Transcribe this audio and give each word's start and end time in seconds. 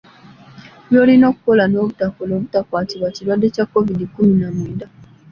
By’olina 0.89 1.25
okukola 1.31 1.63
n’obutakola 1.67 2.31
obutakwatibwa 2.35 3.09
kirwadde 3.15 3.47
kya 3.55 3.65
Kovidi 3.71 4.05
kkumi 4.07 4.33
na 4.41 4.49
mwenda. 4.55 4.85